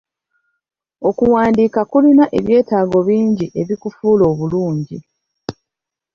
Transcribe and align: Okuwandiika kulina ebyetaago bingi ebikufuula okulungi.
Okuwandiika 1.09 1.81
kulina 1.91 2.25
ebyetaago 2.39 2.97
bingi 3.07 3.45
ebikufuula 3.61 4.23
okulungi. 4.33 4.97